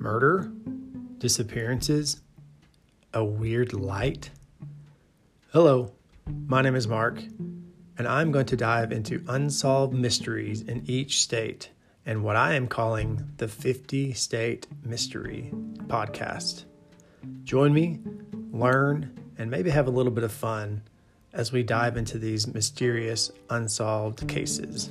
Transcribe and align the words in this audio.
murder, 0.00 0.50
disappearances, 1.18 2.22
a 3.12 3.22
weird 3.22 3.74
light? 3.74 4.30
Hello, 5.52 5.92
my 6.46 6.62
name 6.62 6.74
is 6.74 6.88
Mark, 6.88 7.22
and 7.98 8.08
I'm 8.08 8.32
going 8.32 8.46
to 8.46 8.56
dive 8.56 8.92
into 8.92 9.22
unsolved 9.28 9.92
mysteries 9.92 10.62
in 10.62 10.84
each 10.86 11.20
state 11.20 11.68
and 12.06 12.24
what 12.24 12.34
I 12.34 12.54
am 12.54 12.66
calling 12.66 13.32
the 13.36 13.46
50 13.46 14.14
State 14.14 14.66
Mystery 14.82 15.50
Podcast. 15.86 16.64
Join 17.44 17.74
me, 17.74 18.00
learn, 18.52 19.18
and 19.36 19.50
maybe 19.50 19.68
have 19.68 19.86
a 19.86 19.90
little 19.90 20.12
bit 20.12 20.24
of 20.24 20.32
fun 20.32 20.82
as 21.34 21.52
we 21.52 21.62
dive 21.62 21.98
into 21.98 22.18
these 22.18 22.46
mysterious 22.46 23.30
unsolved 23.50 24.26
cases. 24.26 24.90